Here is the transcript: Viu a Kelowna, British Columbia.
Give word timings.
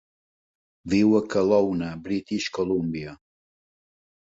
Viu 0.93 1.13
a 1.19 1.21
Kelowna, 1.35 1.91
British 2.09 2.51
Columbia. 2.59 3.17